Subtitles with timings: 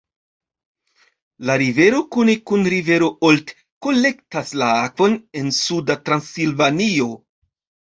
[1.49, 3.55] La rivero kune kun rivero Olt
[3.89, 7.17] kolektas la akvon en Suda Transilvanio.